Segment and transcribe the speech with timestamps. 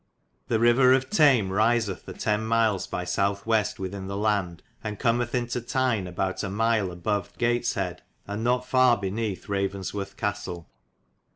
[0.47, 2.43] The ryver of Tame'^ risith a 10.
[2.43, 7.37] miles by south west within the land, and cummith into Tyne aboute a mile above
[7.37, 10.65] Getished,^ and not far bynethe Ravensworth Castelle.